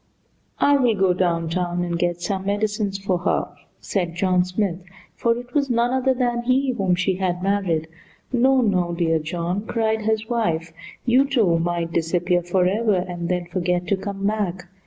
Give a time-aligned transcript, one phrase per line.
[0.57, 4.79] "I will go downtown and get some medicine for her," said John Smith
[5.15, 7.87] (for it was none other than he whom she had married).
[8.33, 10.73] "No, no, dear John," cried his wife.
[11.05, 14.69] "You, too, might disappear forever, and then forget to come back."